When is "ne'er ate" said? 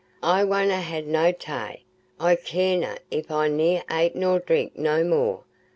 3.49-4.15